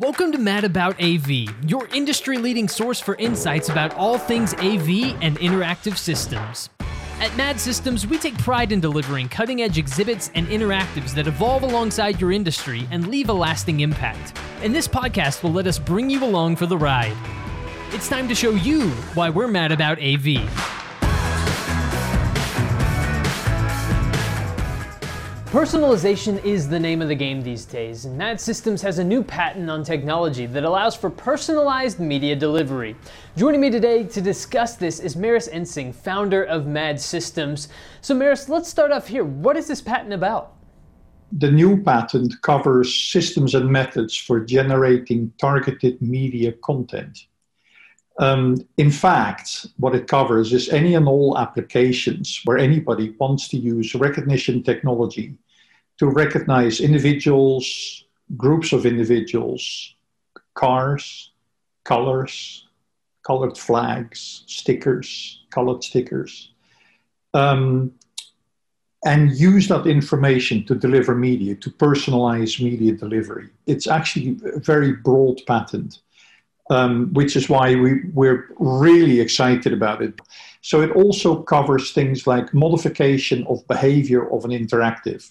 [0.00, 1.28] Welcome to Mad About AV,
[1.68, 4.88] your industry leading source for insights about all things AV
[5.20, 6.70] and interactive systems.
[7.20, 11.64] At Mad Systems, we take pride in delivering cutting edge exhibits and interactives that evolve
[11.64, 14.38] alongside your industry and leave a lasting impact.
[14.62, 17.14] And this podcast will let us bring you along for the ride.
[17.90, 20.79] It's time to show you why we're mad about AV.
[25.50, 29.20] Personalization is the name of the game these days, and Mad Systems has a new
[29.20, 32.94] patent on technology that allows for personalized media delivery.
[33.36, 37.68] Joining me today to discuss this is Maris Ensing, founder of Mad Systems.
[38.00, 39.24] So, Maris, let's start off here.
[39.24, 40.52] What is this patent about?
[41.32, 47.26] The new patent covers systems and methods for generating targeted media content.
[48.18, 53.56] Um, in fact, what it covers is any and all applications where anybody wants to
[53.56, 55.36] use recognition technology
[55.98, 58.04] to recognize individuals,
[58.36, 59.94] groups of individuals,
[60.54, 61.32] cars,
[61.84, 62.66] colors,
[63.26, 66.52] colored flags, stickers, colored stickers,
[67.34, 67.92] um,
[69.04, 73.48] and use that information to deliver media, to personalize media delivery.
[73.66, 76.00] It's actually a very broad patent
[76.70, 80.18] um, which is why we, we're really excited about it.
[80.62, 85.28] So it also covers things like modification of behavior of an interactive.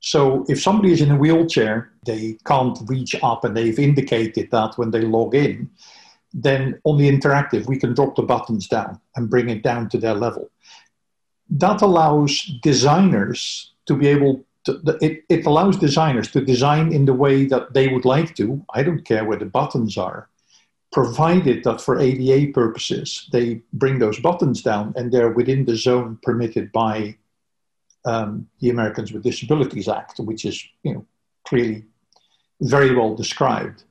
[0.00, 4.76] So if somebody is in a wheelchair, they can't reach up and they've indicated that
[4.76, 5.70] when they log in,
[6.34, 9.98] then on the interactive, we can drop the buttons down and bring it down to
[9.98, 10.50] their level.
[11.48, 17.14] That allows designers to be able to, it, it allows designers to design in the
[17.14, 18.64] way that they would like to.
[18.74, 20.28] I don't care where the buttons are
[20.96, 26.18] provided that for ADA purposes, they bring those buttons down and they're within the zone
[26.22, 27.14] permitted by
[28.06, 31.04] um, the Americans with Disabilities Act, which is you know,
[31.44, 31.84] clearly
[32.62, 33.84] very well described.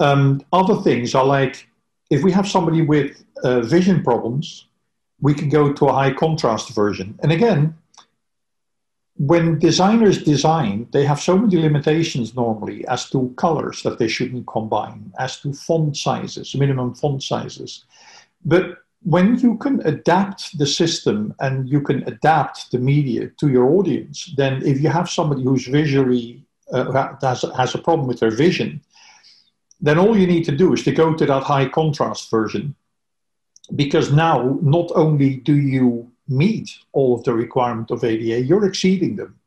[0.00, 1.68] Um, other things are like
[2.10, 4.66] if we have somebody with uh, vision problems,
[5.20, 7.16] we can go to a high contrast version.
[7.22, 7.76] And again,
[9.16, 14.46] when designers design, they have so many limitations normally as to colors that they shouldn't
[14.46, 17.84] combine, as to font sizes, minimum font sizes.
[18.44, 23.66] But when you can adapt the system and you can adapt the media to your
[23.66, 28.30] audience, then if you have somebody who's visually uh, has, has a problem with their
[28.30, 28.80] vision,
[29.80, 32.74] then all you need to do is to go to that high contrast version.
[33.76, 39.16] Because now, not only do you meet all of the requirement of ADA, you're exceeding
[39.16, 39.38] them.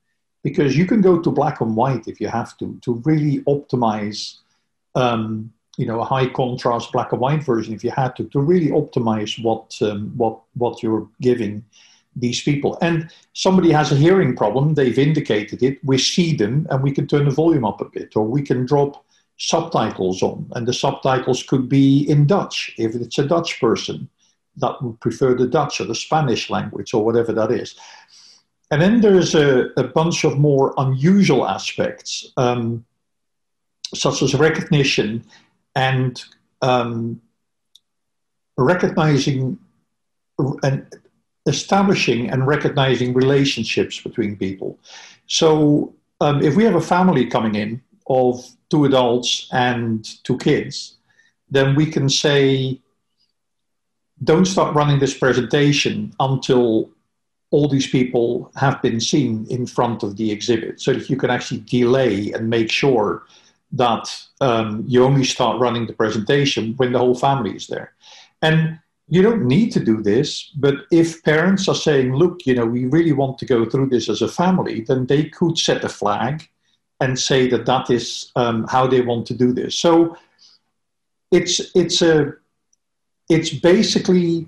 [0.44, 4.38] Because you can go to black and white if you have to to really optimize
[4.96, 8.40] um, you know a high contrast black and white version if you had to to
[8.40, 11.66] really optimize what um, what what you're giving
[12.16, 12.78] these people.
[12.82, 17.08] And somebody has a hearing problem they've indicated it we see them and we can
[17.08, 19.06] turn the volume up a bit or we can drop
[19.38, 20.50] subtitles on.
[20.56, 24.10] And the subtitles could be in dutch if it's a dutch person
[24.58, 27.76] that would prefer the Dutch or the Spanish language or whatever that is.
[28.72, 32.86] And then there's a, a bunch of more unusual aspects, um,
[33.94, 35.24] such as recognition
[35.76, 36.22] and
[36.62, 37.22] um,
[38.58, 39.58] recognizing
[40.64, 40.86] and
[41.46, 44.78] establishing and recognizing relationships between people.
[45.28, 50.98] So um, if we have a family coming in of two adults and two kids,
[51.50, 52.82] then we can say,
[54.24, 56.90] don't start running this presentation until
[57.52, 61.30] all these people have been seen in front of the exhibit so that you can
[61.30, 63.24] actually delay and make sure
[63.72, 64.10] that
[64.42, 67.94] um, you only start running the presentation when the whole family is there.
[68.42, 68.80] And
[69.10, 72.86] you don't need to do this, but if parents are saying, look, you know, we
[72.86, 76.48] really want to go through this as a family, then they could set a flag
[77.00, 79.76] and say that that is um, how they want to do this.
[79.76, 80.18] So
[81.32, 82.34] it's, it's a,
[83.30, 84.48] it's basically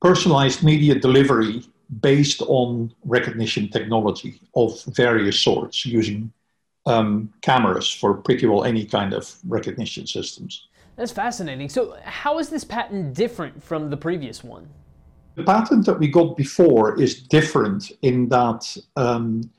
[0.00, 1.62] personalized media delivery
[2.00, 6.32] based on recognition technology of various sorts using
[6.86, 10.66] um, cameras for pretty well any kind of recognition systems.
[10.96, 11.68] That's fascinating.
[11.68, 14.68] So, how is this patent different from the previous one?
[15.36, 19.50] The patent that we got before is different in that um,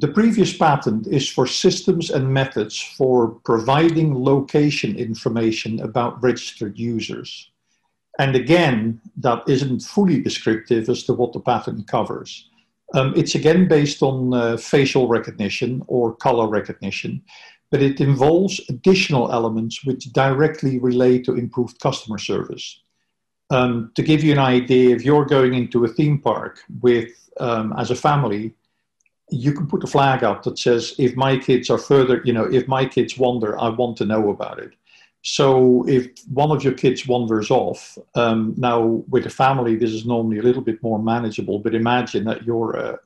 [0.00, 7.50] the previous patent is for systems and methods for providing location information about registered users.
[8.20, 12.48] And again, that isn't fully descriptive as to what the patent covers.
[12.94, 17.22] Um, it's again based on uh, facial recognition or color recognition,
[17.70, 22.82] but it involves additional elements which directly relate to improved customer service.
[23.50, 27.10] Um, to give you an idea, if you're going into a theme park with,
[27.40, 28.54] um, as a family,
[29.30, 32.44] you can put a flag up that says, if my kids are further, you know,
[32.44, 34.72] if my kids wander, I want to know about it.
[35.22, 40.06] So if one of your kids wanders off, um, now with a family, this is
[40.06, 41.58] normally a little bit more manageable.
[41.58, 42.98] But imagine that you're a,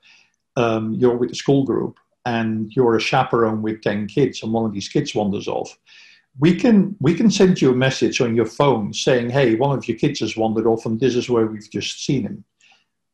[0.57, 4.65] um, you're with a school group and you're a chaperone with ten kids, and one
[4.65, 5.77] of these kids wanders off.
[6.39, 9.89] We can we can send you a message on your phone saying, "Hey, one of
[9.89, 12.45] your kids has wandered off, and this is where we've just seen him."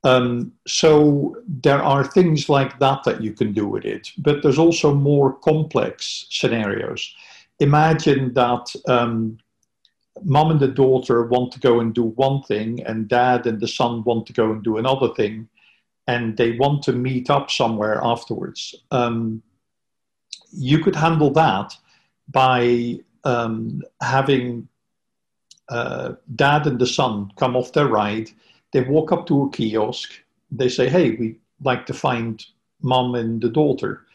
[0.04, 4.58] Um, so there are things like that that you can do with it, but there's
[4.58, 7.14] also more complex scenarios.
[7.58, 9.38] Imagine that um,
[10.22, 13.68] mom and the daughter want to go and do one thing, and dad and the
[13.68, 15.48] son want to go and do another thing,
[16.06, 18.74] and they want to meet up somewhere afterwards.
[18.92, 19.42] Um,
[20.52, 21.76] you could handle that
[22.28, 24.68] by um, having
[25.68, 28.30] uh, dad and the son come off their ride
[28.72, 30.12] they walk up to a kiosk.
[30.50, 32.44] They say, hey, we'd like to find
[32.82, 34.06] mom and the daughter.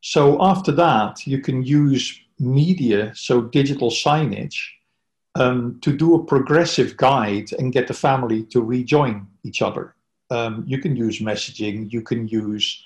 [0.00, 4.58] So after that, you can use media, so digital signage,
[5.34, 9.94] um, to do a progressive guide and get the family to rejoin each other.
[10.30, 12.82] Um, you can use messaging, you can use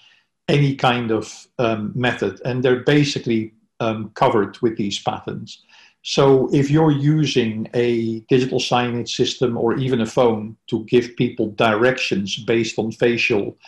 [0.49, 5.62] any kind of um, method, and they're basically um, covered with these patterns.
[6.02, 11.50] So if you're using a digital signage system or even a phone to give people
[11.50, 13.58] directions based on facial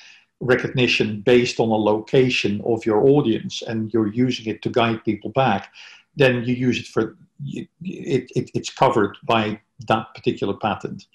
[0.40, 5.31] recognition, based on a location of your audience, and you're using it to guide people
[5.31, 5.73] back,
[6.17, 11.06] then you use it for it, it, it's covered by that particular patent.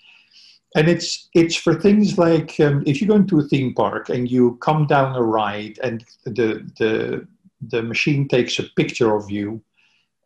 [0.76, 4.30] And it's it's for things like um, if you go into a theme park and
[4.30, 7.28] you come down a ride and the the
[7.70, 9.62] the machine takes a picture of you.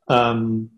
[0.07, 0.69] Um,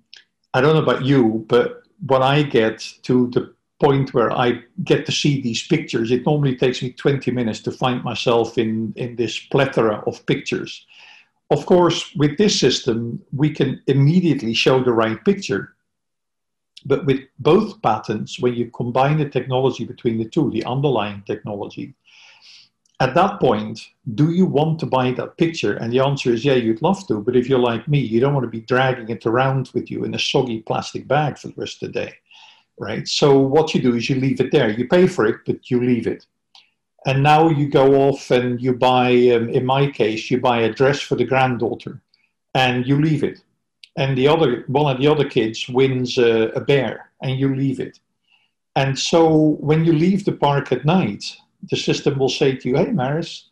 [0.54, 5.06] I don't know about you, but when I get to the point where I get
[5.06, 9.16] to see these pictures, it normally takes me 20 minutes to find myself in, in
[9.16, 10.86] this plethora of pictures.
[11.50, 15.76] Of course, with this system, we can immediately show the right picture.
[16.86, 21.96] But with both patents, when you combine the technology between the two, the underlying technology,
[23.04, 25.74] at that point, do you want to buy that picture?
[25.74, 27.20] And the answer is, yeah, you'd love to.
[27.20, 30.06] But if you're like me, you don't want to be dragging it around with you
[30.06, 32.14] in a soggy plastic bag for the rest of the day,
[32.80, 33.06] right?
[33.06, 34.70] So what you do is you leave it there.
[34.70, 36.26] You pay for it, but you leave it.
[37.06, 40.74] And now you go off and you buy, um, in my case, you buy a
[40.74, 42.02] dress for the granddaughter
[42.56, 43.42] and you leave it.
[43.98, 47.82] And the other, one of the other kids wins a, a bear and you leave
[47.82, 48.00] it.
[48.78, 51.36] And so when you leave the park at night,
[51.69, 53.50] the system will say to you, hey, Maris,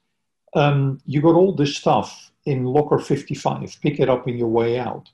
[0.53, 4.79] um, you got all this stuff in locker 55, pick it up in your way
[4.79, 5.09] out.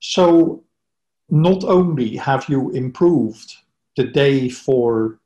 [0.00, 0.62] So
[1.28, 3.54] not only have you improved
[3.96, 5.18] the day for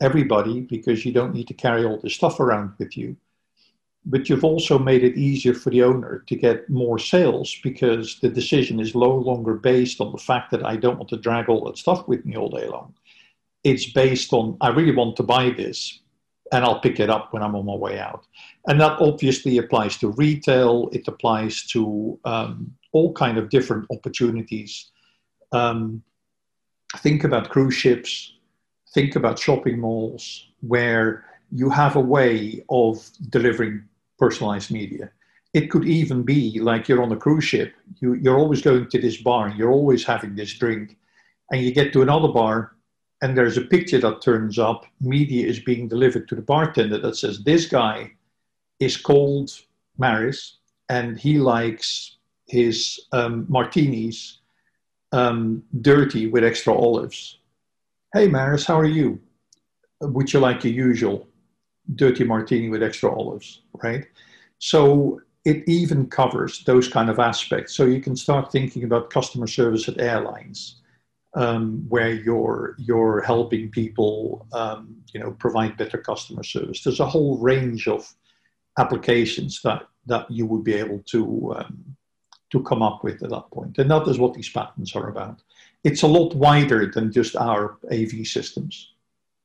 [0.00, 3.16] everybody because you don't need to carry all this stuff around with you,
[4.04, 8.28] but you've also made it easier for the owner to get more sales because the
[8.28, 11.64] decision is no longer based on the fact that I don't want to drag all
[11.66, 12.94] that stuff with me all day long.
[13.62, 16.00] It's based on, I really want to buy this
[16.52, 18.26] and I'll pick it up when I'm on my way out.
[18.68, 20.90] And that obviously applies to retail.
[20.92, 24.90] It applies to um, all kind of different opportunities.
[25.50, 26.02] Um,
[26.98, 28.34] think about cruise ships.
[28.92, 33.84] Think about shopping malls where you have a way of delivering
[34.18, 35.10] personalized media.
[35.54, 37.74] It could even be like you're on a cruise ship.
[38.00, 40.96] You, you're always going to this bar and you're always having this drink,
[41.50, 42.72] and you get to another bar
[43.22, 47.16] and there's a picture that turns up, media is being delivered to the bartender that
[47.16, 48.12] says, This guy
[48.80, 49.52] is called
[49.96, 52.16] Maris and he likes
[52.48, 54.40] his um, martinis
[55.12, 57.38] um, dirty with extra olives.
[58.12, 59.20] Hey, Maris, how are you?
[60.00, 61.28] Would you like your usual
[61.94, 64.04] dirty martini with extra olives, right?
[64.58, 67.74] So it even covers those kind of aspects.
[67.74, 70.81] So you can start thinking about customer service at airlines
[71.34, 76.82] um, where you're you're helping people, um, you know, provide better customer service.
[76.82, 78.12] There's a whole range of
[78.78, 81.96] applications that that you would be able to um,
[82.50, 85.42] to come up with at that point, and that is what these patents are about.
[85.84, 88.92] It's a lot wider than just our AV systems.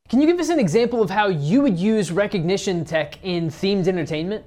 [0.09, 3.87] Can you give us an example of how you would use recognition tech in themed
[3.87, 4.45] entertainment?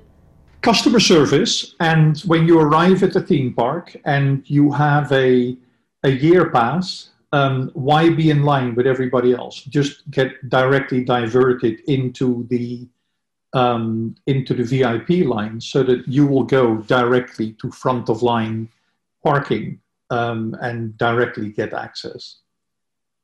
[0.62, 5.56] Customer service, and when you arrive at the theme park and you have a
[6.02, 9.62] a year pass um, why be in line with everybody else?
[9.62, 12.88] Just get directly diverted into the
[13.52, 18.68] um, into the VIP line so that you will go directly to front of line
[19.24, 22.36] parking um, and directly get access.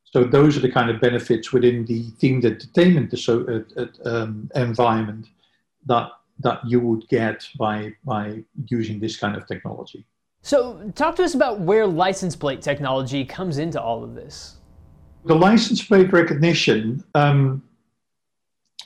[0.05, 5.27] So those are the kind of benefits within the themed entertainment uh, uh, um, environment
[5.87, 6.11] that
[6.41, 10.05] that you would get by by using this kind of technology.
[10.47, 14.59] So, talk to us about where license plate technology comes into all of this.
[15.25, 17.65] The license plate recognition, um,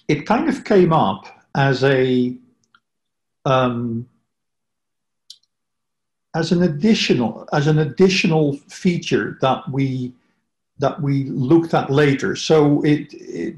[0.09, 2.35] it kind of came up as a
[3.45, 4.09] um,
[6.35, 10.14] as an additional as an additional feature that we
[10.79, 12.37] that we looked at later.
[12.37, 13.57] So it, it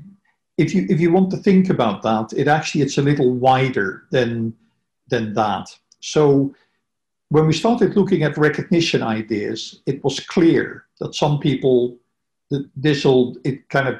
[0.58, 4.02] if you if you want to think about that, it actually it's a little wider
[4.10, 4.54] than
[5.06, 5.68] than that.
[6.00, 6.52] So
[7.32, 11.96] when we started looking at recognition ideas, it was clear that some people
[12.76, 13.96] this will it kind of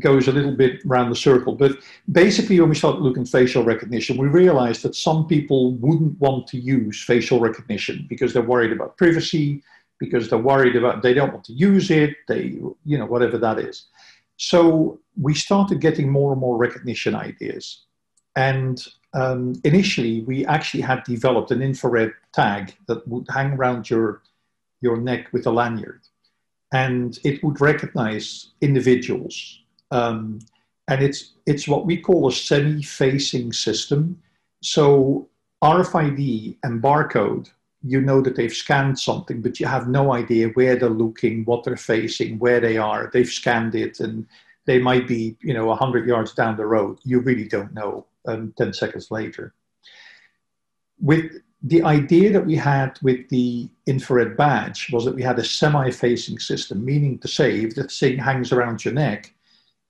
[0.00, 1.54] goes a little bit around the circle.
[1.54, 1.72] But
[2.10, 6.48] basically, when we started looking at facial recognition, we realized that some people wouldn't want
[6.48, 9.62] to use facial recognition because they're worried about privacy,
[10.00, 12.42] because they're worried about they don't want to use it, they
[12.84, 13.86] you know whatever that is.
[14.38, 17.84] So we started getting more and more recognition ideas.
[18.34, 18.84] And
[19.14, 24.22] um, initially, we actually had developed an infrared tag that would hang around your,
[24.80, 26.00] your neck with a lanyard.
[26.72, 29.60] And it would recognize individuals.
[29.90, 30.38] Um,
[30.88, 34.20] and it's, it's what we call a semi facing system.
[34.62, 35.28] So
[35.62, 37.50] RFID and barcode,
[37.84, 41.64] you know that they've scanned something, but you have no idea where they're looking, what
[41.64, 43.10] they're facing, where they are.
[43.12, 44.26] They've scanned it and
[44.64, 46.98] they might be, you know, 100 yards down the road.
[47.04, 49.54] You really don't know um, 10 seconds later.
[51.00, 55.44] With the idea that we had with the infrared badge was that we had a
[55.44, 59.34] semi-facing system, meaning to say if the thing hangs around your neck,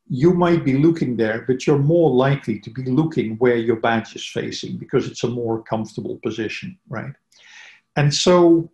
[0.08, 4.14] you might be looking there, but you're more likely to be looking where your badge
[4.14, 7.14] is facing because it's a more comfortable position, right?
[7.96, 8.70] And so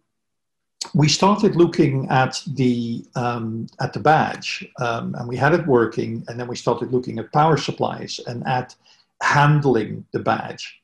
[0.95, 6.25] we started looking at the um, at the badge, um, and we had it working,
[6.29, 8.75] and then we started looking at power supplies and at
[9.21, 10.81] handling the badge.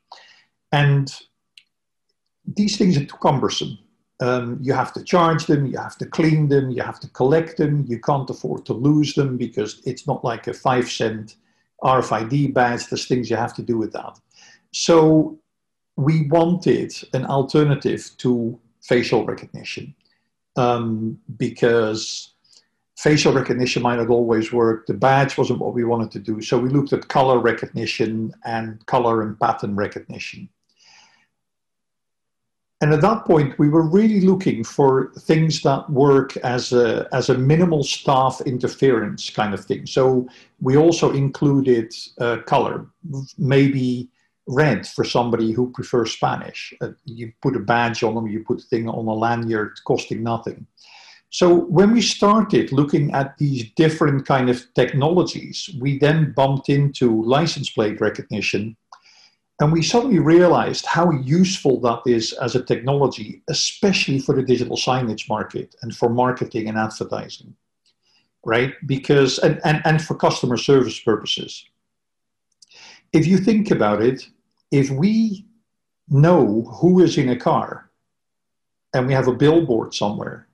[0.71, 1.13] And
[2.45, 3.77] these things are too cumbersome.
[4.19, 7.57] Um, you have to charge them, you have to clean them, you have to collect
[7.57, 7.85] them.
[7.87, 11.35] You can't afford to lose them because it's not like a five cent
[11.83, 12.87] RFID badge.
[12.87, 14.19] There's things you have to do with that.
[14.71, 15.37] So
[15.97, 19.93] we wanted an alternative to facial recognition
[20.55, 22.33] um, because
[22.97, 24.87] facial recognition might not always work.
[24.87, 26.41] The badge wasn't what we wanted to do.
[26.41, 30.49] So we looked at color recognition and color and pattern recognition.
[32.81, 37.29] And at that point, we were really looking for things that work as a, as
[37.29, 39.85] a minimal staff interference kind of thing.
[39.85, 40.27] So
[40.61, 42.85] we also included uh, color,
[43.37, 44.09] maybe
[44.47, 46.73] red for somebody who prefers Spanish.
[46.81, 50.23] Uh, you put a badge on them, you put a thing on a lanyard costing
[50.23, 50.65] nothing.
[51.29, 57.23] So when we started looking at these different kind of technologies, we then bumped into
[57.23, 58.77] license plate recognition
[59.61, 64.75] and we suddenly realized how useful that is as a technology, especially for the digital
[64.75, 67.55] signage market and for marketing and advertising,
[68.45, 68.73] right?
[68.85, 71.65] Because, and, and, and for customer service purposes.
[73.13, 74.27] If you think about it,
[74.71, 75.45] if we
[76.09, 77.89] know who is in a car
[78.93, 80.47] and we have a billboard somewhere,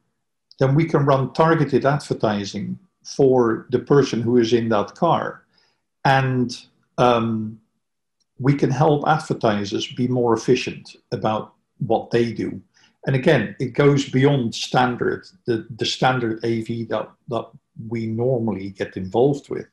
[0.60, 5.44] then we can run targeted advertising for the person who is in that car.
[6.06, 6.56] And
[6.98, 7.60] um,
[8.39, 12.62] we can help advertisers be more efficient about what they do.
[13.06, 17.46] And again, it goes beyond standard, the, the standard AV that, that
[17.88, 19.68] we normally get involved with.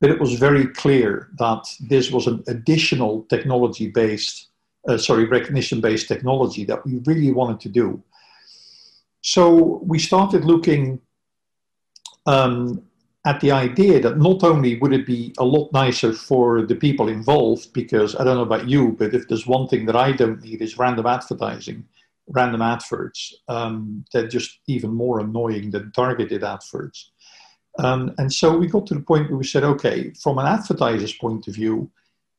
[0.00, 4.48] But it was very clear that this was an additional technology based,
[4.88, 8.02] uh, sorry, recognition based technology that we really wanted to do.
[9.22, 11.00] So we started looking
[12.26, 12.82] um,
[13.26, 17.08] at the idea that not only would it be a lot nicer for the people
[17.08, 20.42] involved, because I don't know about you, but if there's one thing that I don't
[20.42, 21.84] need is random advertising,
[22.28, 27.10] random adverts, um, they're just even more annoying than targeted adverts.
[27.78, 31.12] Um, and so we got to the point where we said, okay, from an advertiser's
[31.12, 31.90] point of view,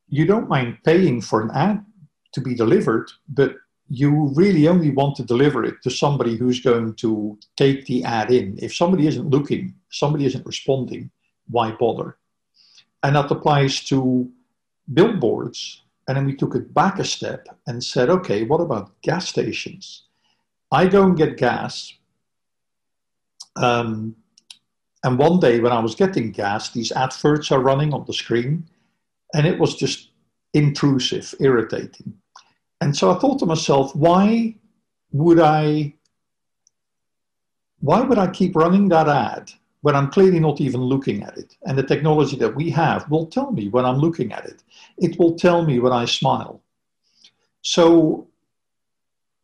[0.10, 1.86] you don't mind paying for an ad
[2.34, 3.56] to be delivered, but
[3.90, 8.32] you really only want to deliver it to somebody who's going to take the ad
[8.32, 8.58] in.
[8.62, 11.10] If somebody isn't looking, somebody isn't responding,
[11.50, 12.18] why bother?
[13.04, 14.30] And that applies to
[14.94, 15.84] billboards.
[16.08, 20.04] And then we took it back a step and said, okay, what about gas stations?
[20.72, 21.94] I go and get gas.
[23.56, 24.16] Um,
[25.04, 28.68] and one day when I was getting gas, these adverts are running on the screen,
[29.34, 30.10] and it was just
[30.54, 32.14] intrusive, irritating.
[32.82, 34.56] And so I thought to myself, why
[35.12, 35.94] would I
[37.80, 39.52] why would I keep running that ad
[39.82, 41.56] when I'm clearly not even looking at it?
[41.66, 44.64] And the technology that we have will tell me when I'm looking at it.
[44.98, 46.62] It will tell me when I smile.
[47.62, 48.28] So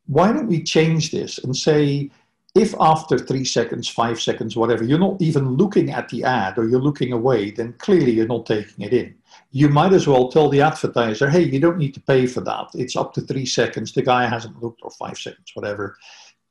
[0.08, 2.10] why don't we change this and say,
[2.56, 6.68] if after three seconds, five seconds, whatever, you're not even looking at the ad or
[6.68, 9.16] you're looking away, then clearly you're not taking it in.
[9.52, 12.68] You might as well tell the advertiser, hey, you don't need to pay for that.
[12.76, 13.92] It's up to three seconds.
[13.92, 15.98] The guy hasn't looked, or five seconds, whatever.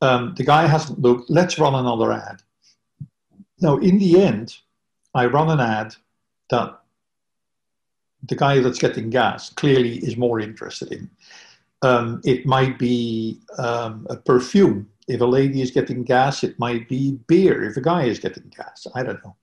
[0.01, 1.29] Um, the guy hasn't looked.
[1.29, 2.41] Let's run another ad.
[3.61, 4.57] Now, in the end,
[5.13, 5.95] I run an ad
[6.49, 6.79] that
[8.27, 11.09] the guy that's getting gas clearly is more interested in.
[11.81, 14.89] Um, it might be um, a perfume.
[15.07, 17.63] If a lady is getting gas, it might be beer.
[17.63, 19.35] If a guy is getting gas, I don't know.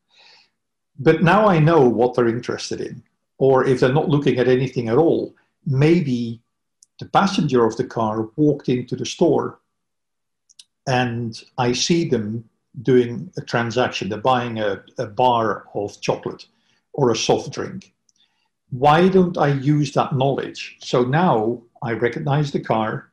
[0.99, 3.03] But now I know what they're interested in.
[3.39, 5.35] Or if they're not looking at anything at all,
[5.67, 6.41] maybe
[6.99, 9.61] the passenger of the car walked into the store
[10.87, 12.49] and I see them
[12.83, 14.09] doing a transaction.
[14.09, 16.47] They're buying a, a bar of chocolate
[16.93, 17.93] or a soft drink.
[18.71, 20.77] Why don't I use that knowledge?
[20.81, 23.10] So now I recognize the car.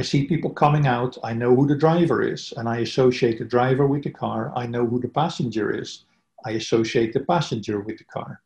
[0.00, 1.18] I see people coming out.
[1.22, 4.50] I know who the driver is, and I associate the driver with the car.
[4.56, 6.06] I know who the passenger is.
[6.42, 8.40] I associate the passenger with the car.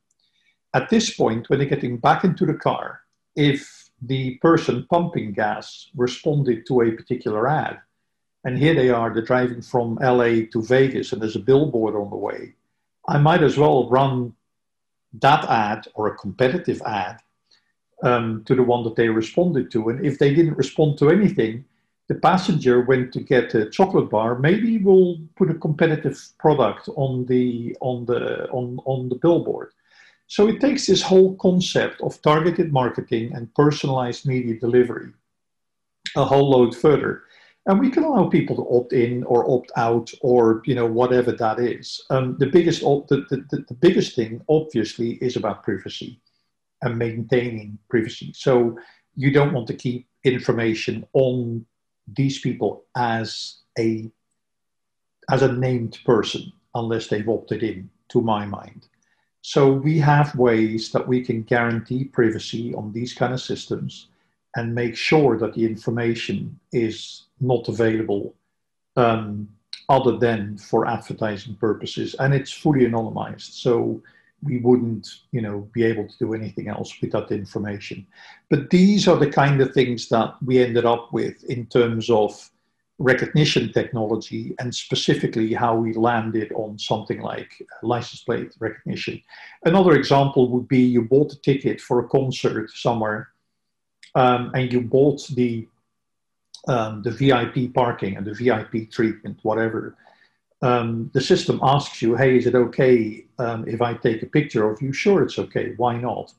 [0.74, 3.02] At this point, when they're getting back into the car,
[3.36, 7.78] if the person pumping gas responded to a particular ad,
[8.42, 12.10] and here they are, they're driving from LA to Vegas, and there's a billboard on
[12.10, 12.52] the way,
[13.06, 14.34] I might as well run
[15.20, 17.20] that ad or a competitive ad
[18.04, 19.88] um, to the one that they responded to.
[19.88, 21.64] And if they didn't respond to anything,
[22.08, 24.38] the passenger went to get a chocolate bar.
[24.38, 29.70] Maybe we'll put a competitive product on the on the on, on the billboard.
[30.26, 35.12] So it takes this whole concept of targeted marketing and personalized media delivery
[36.16, 37.22] a whole load further.
[37.66, 41.32] And we can allow people to opt in or opt out or you know whatever
[41.32, 42.04] that is.
[42.10, 46.20] Um, the biggest the, the, the biggest thing obviously is about privacy
[46.84, 48.32] and maintaining privacy.
[48.34, 48.78] So
[49.16, 51.66] you don't want to keep information on
[52.06, 54.10] these people as a
[55.30, 58.88] as a named person unless they've opted in, to my mind.
[59.40, 64.08] So we have ways that we can guarantee privacy on these kind of systems
[64.56, 68.34] and make sure that the information is not available
[68.96, 69.48] um,
[69.88, 73.52] other than for advertising purposes and it's fully anonymized.
[73.52, 74.02] So
[74.44, 78.06] we wouldn't, you know, be able to do anything else with that information.
[78.50, 82.50] But these are the kind of things that we ended up with in terms of
[82.98, 87.50] recognition technology and specifically how we landed on something like
[87.82, 89.20] license plate recognition.
[89.64, 93.30] Another example would be you bought a ticket for a concert somewhere
[94.14, 95.66] um, and you bought the
[96.66, 99.98] um, the VIP parking and the VIP treatment, whatever
[100.62, 104.70] um, the system asks you, hey, is it okay um, if I take a picture
[104.70, 104.92] of you?
[104.92, 105.74] Sure, it's okay.
[105.76, 106.32] Why not?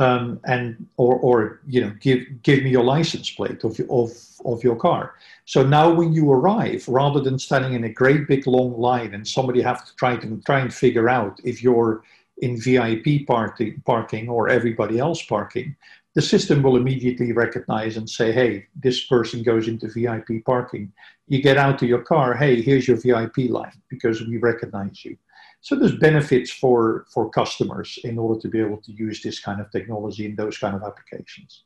[0.00, 4.10] Um, and or or you know, give give me your license plate of of
[4.44, 5.14] of your car.
[5.44, 9.26] So now when you arrive, rather than standing in a great big long line and
[9.26, 12.04] somebody have to try to try and figure out if you're
[12.40, 15.74] in VIP party, parking or everybody else parking,
[16.14, 20.92] the system will immediately recognize and say, hey, this person goes into VIP parking.
[21.26, 25.16] You get out to your car, hey, here's your VIP line because we recognize you.
[25.60, 29.60] So there's benefits for, for customers in order to be able to use this kind
[29.60, 31.64] of technology in those kind of applications.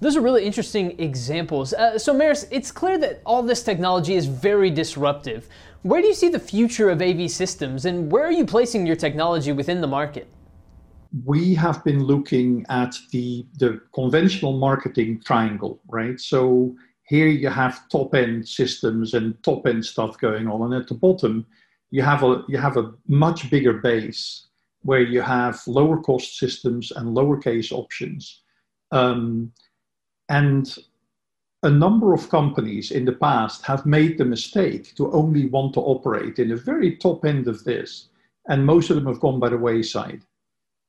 [0.00, 1.74] Those are really interesting examples.
[1.74, 5.46] Uh, so, Maris, it's clear that all this technology is very disruptive.
[5.82, 8.96] Where do you see the future of AV systems, and where are you placing your
[8.96, 10.26] technology within the market?
[11.24, 16.20] We have been looking at the, the conventional marketing triangle, right?
[16.20, 20.88] So here you have top end systems and top end stuff going on, and at
[20.88, 21.46] the bottom
[21.90, 24.46] you have a you have a much bigger base
[24.82, 28.42] where you have lower cost systems and lowercase options,
[28.92, 29.52] um,
[30.28, 30.78] and
[31.64, 35.80] a number of companies in the past have made the mistake to only want to
[35.80, 38.08] operate in the very top end of this,
[38.48, 40.22] and most of them have gone by the wayside.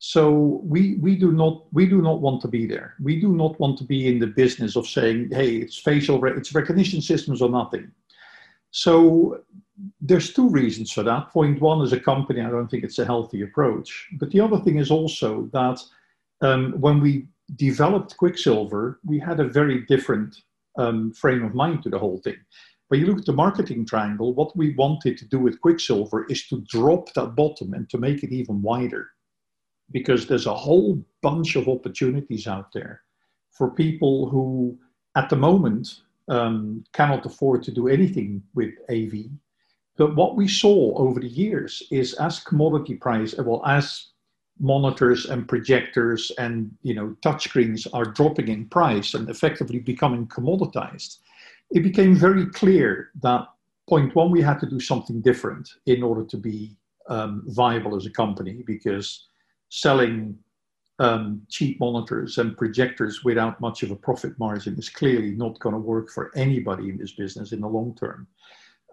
[0.04, 2.96] So we, we do not we do not want to be there.
[3.00, 6.34] We do not want to be in the business of saying, hey, it's facial, re-
[6.36, 7.92] it's recognition systems or nothing.
[8.72, 9.42] So
[10.02, 11.30] there's two reasons for that.
[11.30, 14.08] Point one, as a company, I don't think it's a healthy approach.
[14.14, 15.80] But the other thing is also that
[16.42, 20.36] um, when we developed Quicksilver, we had a very different
[20.80, 22.38] um, frame of mind to the whole thing.
[22.88, 26.48] When you look at the marketing triangle, what we wanted to do with Quicksilver is
[26.48, 29.12] to drop that bottom and to make it even wider
[29.92, 33.02] because there's a whole bunch of opportunities out there
[33.52, 34.78] for people who,
[35.16, 39.14] at the moment, um, cannot afford to do anything with AV.
[39.98, 44.08] But what we saw over the years is as commodity price, well, as
[44.60, 51.18] monitors and projectors and you know touchscreens are dropping in price and effectively becoming commoditized,
[51.72, 53.48] it became very clear that
[53.90, 56.78] point one we had to do something different in order to be
[57.10, 59.28] um, viable as a company because
[59.72, 60.38] selling
[61.00, 65.74] um, cheap monitors and projectors without much of a profit margin is clearly not going
[65.74, 68.28] to work for anybody in this business in the long term.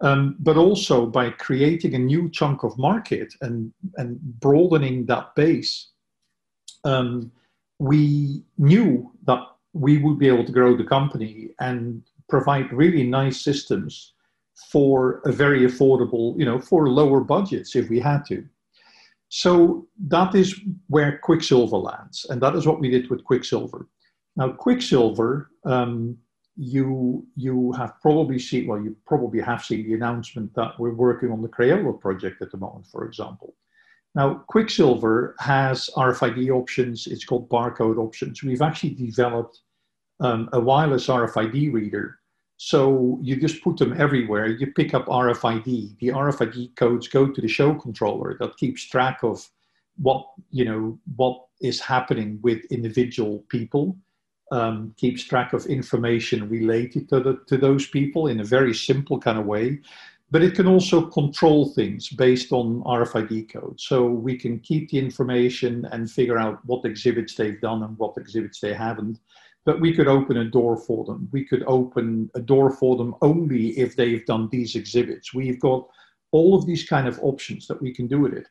[0.01, 5.89] Um, but also by creating a new chunk of market and, and broadening that base,
[6.85, 7.29] um,
[7.79, 13.41] we knew that we would be able to grow the company and provide really nice
[13.41, 14.13] systems
[14.71, 18.47] for a very affordable, you know, for lower budgets if we had to.
[19.29, 23.87] So that is where Quicksilver lands, and that is what we did with Quicksilver.
[24.35, 26.17] Now, Quicksilver, um,
[26.55, 31.31] you you have probably seen, well, you probably have seen the announcement that we're working
[31.31, 33.55] on the Crayola project at the moment, for example.
[34.15, 37.05] Now, Quicksilver has RFID options.
[37.05, 38.43] It's called barcode options.
[38.43, 39.59] We've actually developed
[40.19, 42.18] um, a wireless RFID reader
[42.61, 44.47] so you just put them everywhere.
[44.47, 45.97] You pick up RFID.
[45.99, 49.47] The RFID codes go to the show controller that keeps track of
[49.95, 53.95] what you know what is happening with individual people.
[54.51, 59.21] Um, keeps track of information related to the, to those people in a very simple
[59.21, 59.79] kind of way.
[60.29, 63.85] But it can also control things based on RFID codes.
[63.85, 68.17] So we can keep the information and figure out what exhibits they've done and what
[68.17, 69.19] exhibits they haven't
[69.69, 71.29] but we could open a door for them.
[71.31, 75.31] We could open a door for them only if they've done these exhibits.
[75.31, 75.87] We've got
[76.31, 78.47] all of these kind of options that we can do with it.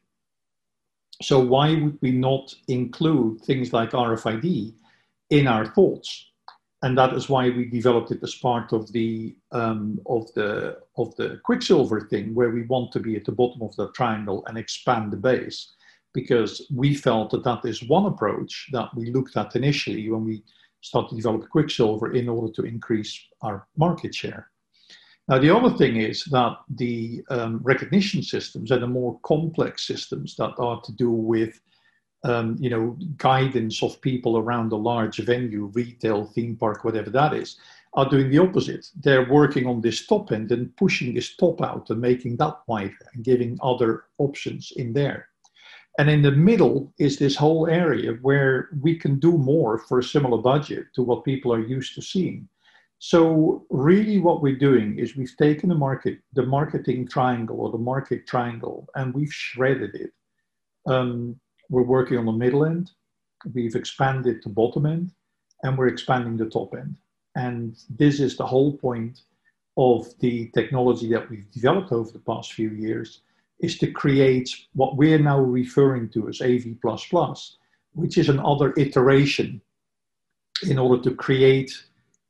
[1.20, 4.74] So why would we not include things like RFID
[5.30, 6.24] in our thoughts?
[6.82, 11.16] And that is why we developed it as part of the um, of the of
[11.16, 14.56] the Quicksilver thing, where we want to be at the bottom of the triangle and
[14.56, 15.72] expand the base,
[16.14, 20.44] because we felt that that is one approach that we looked at initially when we
[20.80, 24.50] start to develop Quicksilver in order to increase our market share.
[25.28, 30.36] Now, the other thing is that the um, recognition systems and the more complex systems
[30.36, 31.60] that are to do with
[32.24, 37.34] um, you know, guidance of people around a large venue, retail, theme park, whatever that
[37.34, 37.56] is,
[37.94, 38.86] are doing the opposite.
[39.00, 42.96] They're working on this top end and pushing this top out and making that wider
[43.14, 45.28] and giving other options in there.
[45.98, 50.02] And in the middle is this whole area where we can do more for a
[50.04, 52.48] similar budget to what people are used to seeing.
[53.00, 57.78] So really what we're doing is we've taken the market, the marketing triangle or the
[57.78, 60.12] market triangle, and we've shredded it.
[60.86, 62.92] Um, we're working on the middle end,
[63.52, 65.12] we've expanded the bottom end,
[65.64, 66.96] and we're expanding the top end.
[67.34, 69.20] And this is the whole point
[69.76, 73.20] of the technology that we've developed over the past few years
[73.60, 76.64] is to create what we're now referring to as AV,
[77.92, 79.60] which is another iteration
[80.68, 81.72] in order to create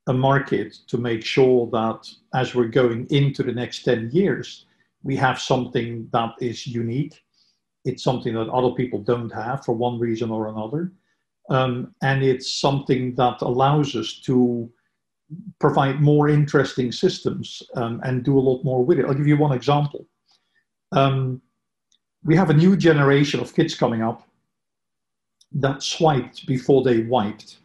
[0.07, 4.67] a market to make sure that as we're going into the next 10 years,
[5.03, 7.23] we have something that is unique.
[7.85, 10.93] It's something that other people don't have for one reason or another.
[11.51, 14.71] Um, and it's something that allows us to
[15.59, 19.05] provide more interesting systems um, and do a lot more with it.
[19.05, 20.07] I'll give you one example
[20.92, 21.40] um,
[22.24, 24.22] we have a new generation of kids coming up
[25.53, 27.59] that swiped before they wiped.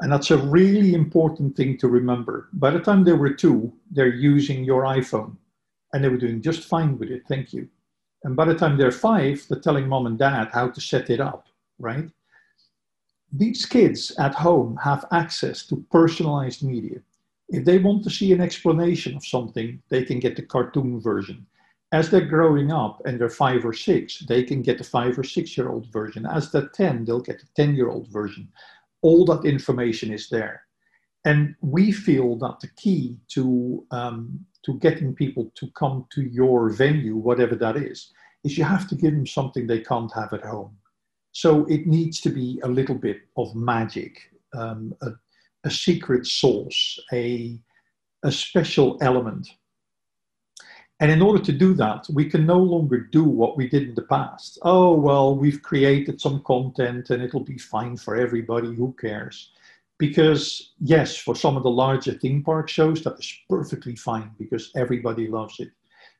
[0.00, 2.48] And that's a really important thing to remember.
[2.52, 5.36] By the time they were two, they're using your iPhone
[5.92, 7.22] and they were doing just fine with it.
[7.28, 7.68] Thank you.
[8.24, 11.20] And by the time they're five, they're telling mom and dad how to set it
[11.20, 11.46] up,
[11.78, 12.08] right?
[13.32, 17.00] These kids at home have access to personalized media.
[17.48, 21.46] If they want to see an explanation of something, they can get the cartoon version
[21.92, 25.24] as they're growing up and they're five or six, they can get the five or
[25.24, 26.26] six year old version.
[26.26, 28.48] As they're 10, they'll get the 10 year old version.
[29.00, 30.62] All that information is there.
[31.24, 36.70] And we feel that the key to, um, to getting people to come to your
[36.70, 38.12] venue, whatever that is,
[38.44, 40.76] is you have to give them something they can't have at home.
[41.32, 45.10] So it needs to be a little bit of magic, um, a,
[45.64, 47.58] a secret sauce, a,
[48.22, 49.48] a special element
[51.00, 53.94] and in order to do that, we can no longer do what we did in
[53.94, 54.58] the past.
[54.62, 58.74] Oh, well, we've created some content and it'll be fine for everybody.
[58.74, 59.52] Who cares?
[59.98, 64.72] Because, yes, for some of the larger theme park shows, that is perfectly fine because
[64.74, 65.70] everybody loves it.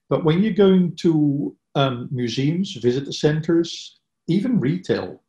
[0.08, 5.20] But when you're going to um, museums, visitor centers, even retail,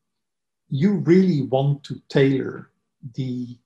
[0.70, 2.72] you really want to tailor
[3.16, 3.58] the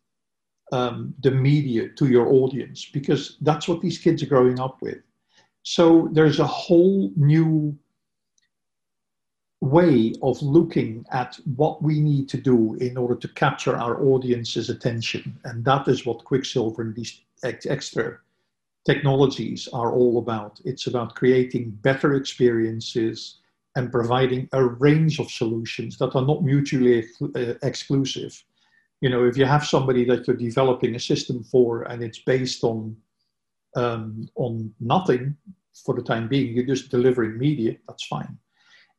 [0.72, 4.98] um, the media to your audience because that's what these kids are growing up with.
[5.63, 7.78] So there's a whole new
[9.62, 14.69] way of looking at what we need to do in order to capture our audience's
[14.69, 15.39] attention.
[15.45, 18.19] And that is what Quicksilver and these extra
[18.86, 20.60] technologies are all about.
[20.65, 23.39] It's about creating better experiences
[23.78, 28.43] and providing a range of solutions that are not mutually uh, exclusive.
[28.99, 32.65] You know, if you have somebody that you're developing a system for and it's based
[32.65, 32.97] on
[33.76, 35.36] um, on nothing
[35.86, 38.38] for the time being, you're just delivering media, that's fine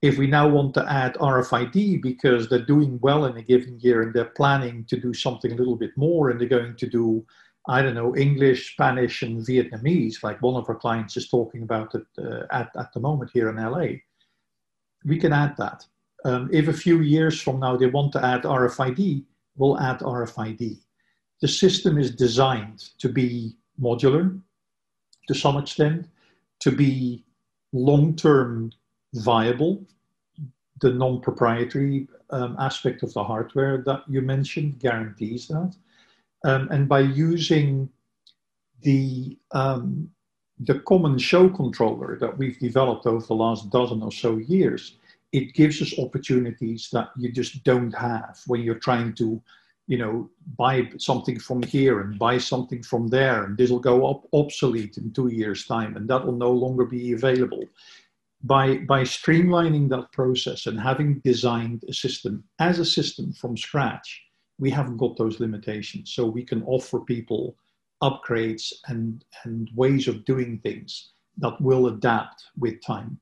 [0.04, 4.02] if we now want to add RFID because they're doing well in a given year
[4.02, 7.24] and they're planning to do something a little bit more and they're going to do,
[7.68, 11.94] I don't know, English, Spanish, and Vietnamese, like one of our clients is talking about
[11.94, 12.00] uh,
[12.50, 14.00] at, at the moment here in LA,
[15.06, 15.86] we can add that.
[16.26, 19.24] Um, if a few years from now they want to add RFID,
[19.56, 20.80] we'll add RFID.
[21.40, 24.38] The system is designed to be modular
[25.28, 26.06] to some extent,
[26.60, 27.24] to be
[27.72, 28.72] long term
[29.14, 29.84] viable
[30.80, 35.74] the non-proprietary um, aspect of the hardware that you mentioned guarantees that.
[36.44, 37.88] Um, and by using
[38.82, 40.10] the um,
[40.60, 44.96] the common show controller that we've developed over the last dozen or so years,
[45.32, 49.42] it gives us opportunities that you just don't have when you're trying to,
[49.86, 54.08] you know, buy something from here and buy something from there, and this will go
[54.10, 57.64] up obsolete in two years' time, and that will no longer be available
[58.44, 64.22] by, by streamlining that process and having designed a system as a system from scratch,
[64.58, 66.12] we haven't got those limitations.
[66.12, 67.56] So we can offer people
[68.02, 73.18] upgrades and, and ways of doing things that will adapt with time.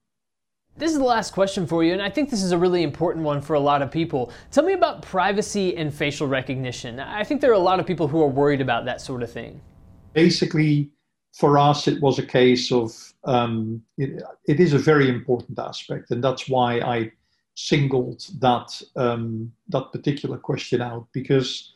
[0.77, 3.25] This is the last question for you, and I think this is a really important
[3.25, 4.33] one for a lot of people.
[4.51, 6.99] Tell me about privacy and facial recognition.
[6.99, 9.31] I think there are a lot of people who are worried about that sort of
[9.31, 9.61] thing.
[10.15, 10.91] Basically,
[11.35, 12.91] for us, it was a case of
[13.25, 17.13] um, it, it is a very important aspect, and that's why I
[17.55, 21.75] singled that um, that particular question out because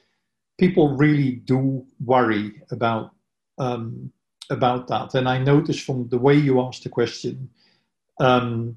[0.59, 3.11] people really do worry about
[3.59, 4.11] um,
[4.49, 7.51] about that, and I noticed from the way you asked the question
[8.21, 8.77] um,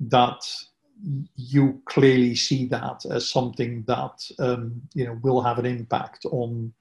[0.00, 0.40] that
[1.36, 6.72] you clearly see that as something that um, you know will have an impact on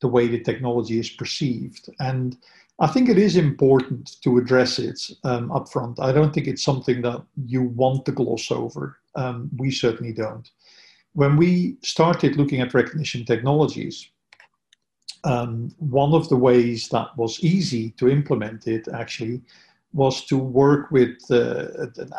[0.00, 2.36] the way the technology is perceived and
[2.82, 6.00] I think it is important to address it um, upfront.
[6.00, 8.98] I don't think it's something that you want to gloss over.
[9.14, 10.50] Um, we certainly don't.
[11.12, 14.10] When we started looking at recognition technologies,
[15.24, 19.42] um, one of the ways that was easy to implement it actually
[19.92, 21.66] was to work with uh,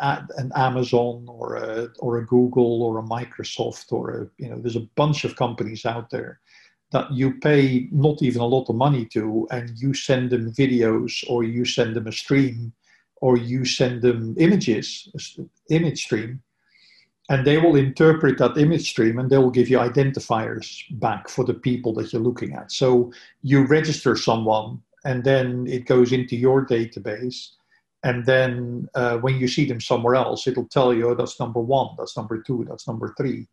[0.00, 4.58] an, an, Amazon or a, or a Google or a Microsoft or a, you know,
[4.58, 6.40] there's a bunch of companies out there
[6.92, 11.24] that you pay not even a lot of money to, and you send them videos
[11.28, 12.72] or you send them a stream
[13.16, 15.08] or you send them images,
[15.70, 16.40] image stream,
[17.30, 21.44] and they will interpret that image stream and they will give you identifiers back for
[21.44, 22.70] the people that you're looking at.
[22.70, 27.50] So you register someone and then it goes into your database.
[28.04, 31.60] And then uh, when you see them somewhere else, it'll tell you, oh, that's number
[31.60, 33.48] one, that's number two, that's number three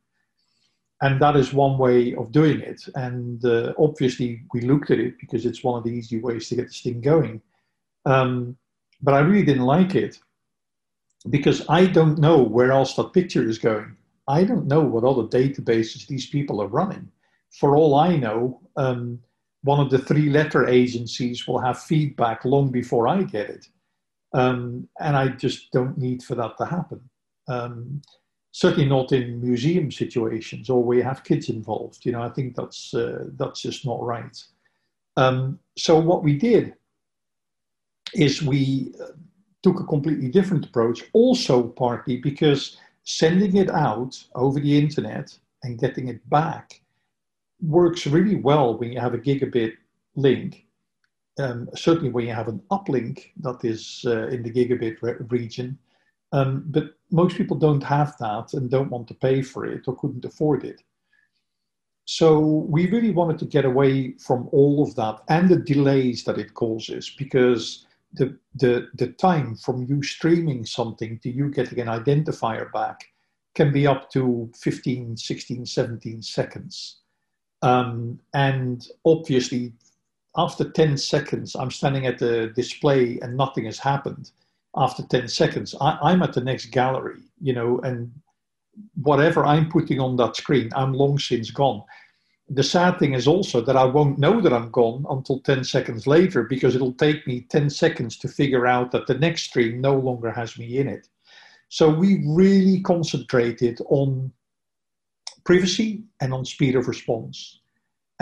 [1.02, 2.84] and that is one way of doing it.
[2.96, 6.56] And uh, obviously, we looked at it because it's one of the easy ways to
[6.56, 7.42] get this thing going.
[8.06, 8.56] Um,
[9.02, 10.20] but I really didn't like it
[11.30, 13.96] because I don't know where else that picture is going.
[14.28, 17.12] I don't know what other databases these people are running.
[17.50, 19.20] For all I know, um,
[19.64, 23.68] one of the three letter agencies will have feedback long before I get it.
[24.34, 27.02] Um, and I just don't need for that to happen.
[27.48, 28.02] Um,
[28.52, 32.06] certainly not in museum situations or where you have kids involved.
[32.06, 34.38] You know, I think that's uh, that's just not right.
[35.18, 36.76] Um, so what we did
[38.14, 39.12] is we uh,
[39.64, 45.80] took a completely different approach, also partly because sending it out over the internet and
[45.80, 46.82] getting it back
[47.62, 49.74] works really well when you have a gigabit
[50.16, 50.66] link.
[51.40, 55.78] Um, certainly when you have an uplink that is uh, in the gigabit re- region,
[56.34, 59.96] um, but most people don't have that and don't want to pay for it or
[59.96, 60.82] couldn't afford it.
[62.06, 66.38] So we really wanted to get away from all of that and the delays that
[66.38, 71.88] it causes because the, the, the time from you streaming something to you getting an
[71.88, 73.06] identifier back
[73.56, 77.00] can be up to 15, 16, 17 seconds.
[77.62, 79.74] Um, and obviously,
[80.38, 84.32] after 10 seconds, I'm standing at the display and nothing has happened
[84.76, 85.76] after 10 seconds.
[85.82, 88.12] I, am at the next gallery, you know, and
[88.96, 91.84] whatever I'm putting on that screen, I'm long since gone.
[92.50, 96.08] The sad thing is also that I won't know that I'm gone until 10 seconds
[96.08, 99.96] later because it'll take me 10 seconds to figure out that the next stream no
[99.96, 101.08] longer has me in it.
[101.70, 104.34] So we really concentrated on
[105.46, 107.61] privacy and on speed of response.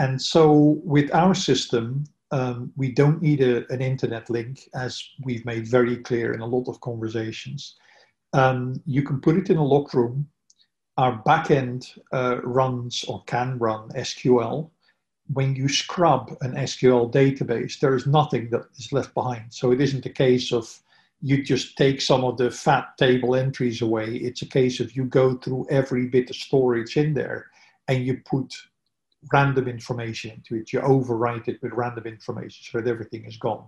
[0.00, 5.44] And so with our system, um, we don't need a, an internet link, as we've
[5.44, 7.76] made very clear in a lot of conversations.
[8.32, 10.26] Um, you can put it in a locked room.
[10.96, 14.70] Our backend uh, runs or can run SQL.
[15.34, 19.52] When you scrub an SQL database, there is nothing that is left behind.
[19.52, 20.66] So it isn't a case of
[21.20, 24.16] you just take some of the fat table entries away.
[24.16, 27.50] It's a case of you go through every bit of storage in there
[27.88, 28.54] and you put
[29.32, 30.72] random information into it.
[30.72, 33.66] You overwrite it with random information so that everything is gone.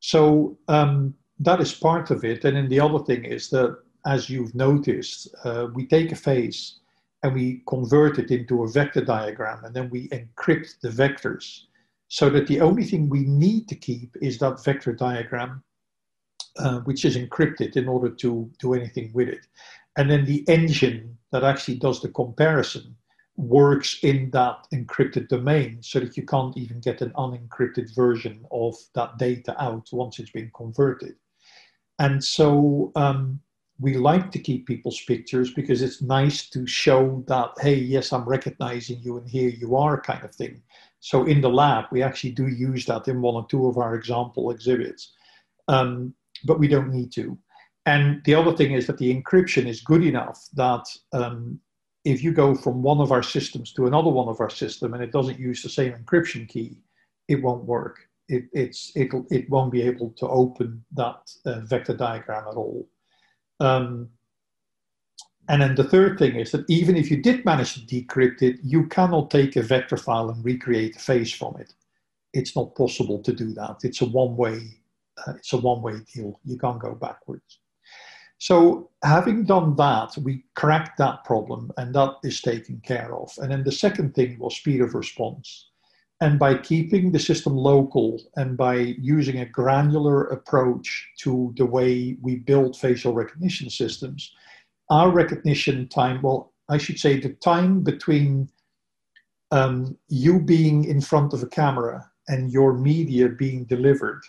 [0.00, 2.44] So um, that is part of it.
[2.44, 6.80] And then the other thing is that, as you've noticed, uh, we take a face
[7.22, 11.60] and we convert it into a vector diagram and then we encrypt the vectors
[12.08, 15.62] so that the only thing we need to keep is that vector diagram,
[16.58, 19.46] uh, which is encrypted in order to do anything with it.
[19.96, 22.96] And then the engine that actually does the comparison
[23.42, 28.76] works in that encrypted domain so that you can't even get an unencrypted version of
[28.94, 31.16] that data out once it's been converted.
[31.98, 33.40] And so um,
[33.80, 38.24] we like to keep people's pictures because it's nice to show that, hey, yes, I'm
[38.24, 40.62] recognizing you and here you are kind of thing.
[41.00, 43.96] So in the lab, we actually do use that in one or two of our
[43.96, 45.12] example exhibits,
[45.66, 47.36] um, but we don't need to.
[47.86, 51.58] And the other thing is that the encryption is good enough that um,
[52.04, 55.02] if you go from one of our systems to another one of our system and
[55.02, 56.76] it doesn't use the same encryption key,
[57.28, 58.08] it won't work.
[58.28, 62.88] It, it's, it'll, it won't be able to open that uh, vector diagram at all.
[63.60, 64.08] Um,
[65.48, 68.56] and then the third thing is that even if you did manage to decrypt it,
[68.62, 71.74] you cannot take a vector file and recreate a face from it.
[72.32, 73.80] It's not possible to do that.
[73.82, 74.60] It's a one-way,
[75.18, 76.40] uh, it's a one-way deal.
[76.44, 77.58] You can't go backwards.
[78.42, 83.30] So having done that, we cracked that problem and that is taken care of.
[83.38, 85.68] And then the second thing was speed of response.
[86.20, 92.16] And by keeping the system local and by using a granular approach to the way
[92.20, 94.34] we build facial recognition systems,
[94.90, 98.48] our recognition time, well, I should say the time between
[99.52, 104.22] um, you being in front of a camera and your media being delivered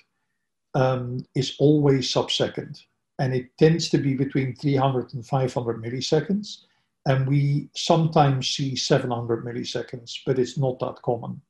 [0.76, 2.80] um, is always sub-second
[3.20, 6.64] and it tends to be between 300 and 500 milliseconds.
[7.06, 11.42] And we sometimes see 700 milliseconds, but it's not that common.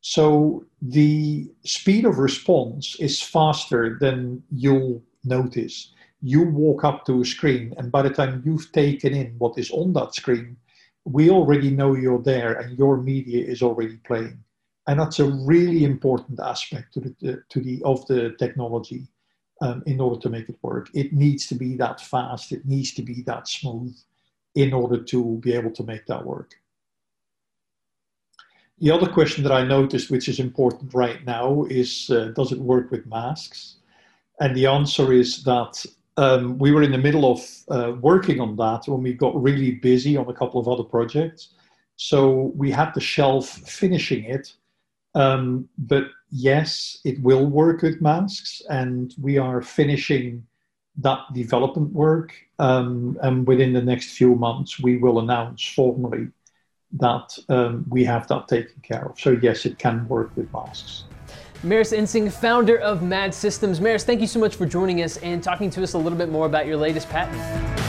[0.00, 5.92] So the speed of response is faster than you'll notice.
[6.20, 9.70] You walk up to a screen, and by the time you've taken in what is
[9.70, 10.56] on that screen,
[11.04, 14.38] we already know you're there and your media is already playing.
[14.86, 19.06] And that's a really important aspect to the, to the, of the technology
[19.62, 20.90] um, in order to make it work.
[20.92, 23.96] It needs to be that fast, it needs to be that smooth
[24.54, 26.54] in order to be able to make that work.
[28.80, 32.58] The other question that I noticed, which is important right now, is uh, does it
[32.58, 33.76] work with masks?
[34.40, 38.56] And the answer is that um, we were in the middle of uh, working on
[38.56, 41.50] that when we got really busy on a couple of other projects.
[41.96, 44.52] So we had to shelf finishing it
[45.14, 50.46] um, but yes, it will work with masks, and we are finishing
[50.98, 52.34] that development work.
[52.58, 56.28] Um, and within the next few months, we will announce formally
[56.92, 59.18] that um, we have that taken care of.
[59.18, 61.04] So yes, it can work with masks.
[61.62, 63.80] Maris Ensing, founder of Mad Systems.
[63.80, 66.28] Maris, thank you so much for joining us and talking to us a little bit
[66.28, 67.81] more about your latest patent.